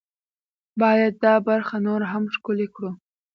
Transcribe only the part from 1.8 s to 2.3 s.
نوره هم